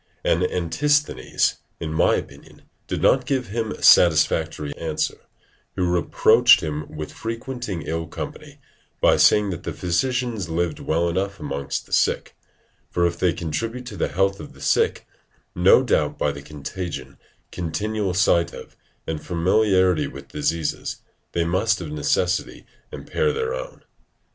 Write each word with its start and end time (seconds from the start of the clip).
And 0.23 0.41
Antisthenes, 0.41 1.57
in 1.79 1.93
my 1.93 2.15
opinion, 2.15 2.63
did 2.87 3.03
not 3.03 3.27
give 3.27 3.49
him 3.49 3.69
a 3.71 3.83
satisfactory 3.83 4.75
answer, 4.75 5.19
who 5.75 5.87
reproached 5.93 6.61
him 6.61 6.89
with 6.97 7.13
frequenting 7.13 7.83
ill 7.83 8.07
company, 8.07 8.59
by 8.99 9.17
saying 9.17 9.51
that 9.51 9.61
the 9.61 9.73
physicians 9.73 10.49
lived 10.49 10.79
well 10.79 11.07
enough 11.07 11.39
amongst 11.39 11.85
the 11.85 11.93
sick, 11.93 12.35
for 12.89 13.05
if 13.05 13.19
they 13.19 13.31
contribute 13.31 13.85
to 13.85 13.95
the 13.95 14.07
health 14.07 14.39
of 14.39 14.53
the 14.53 14.59
sick, 14.61 15.05
no 15.53 15.83
doubt 15.83 16.17
but 16.17 16.17
by 16.25 16.31
the 16.31 16.41
contagion, 16.41 17.19
continual 17.51 18.15
sight 18.15 18.51
of, 18.55 18.75
and 19.05 19.23
familiarity 19.23 20.07
with 20.07 20.29
diseases, 20.29 21.03
they 21.33 21.43
must 21.43 21.79
of 21.79 21.91
necessity 21.91 22.65
impair 22.91 23.31
their 23.31 23.53
own. 23.53 23.83